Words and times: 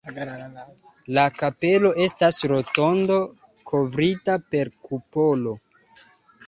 La 1.17 1.25
kapelo 1.41 1.91
estas 2.07 2.41
rotondo 2.53 3.19
kovrita 3.73 4.41
per 4.55 4.75
kupolo. 4.89 5.57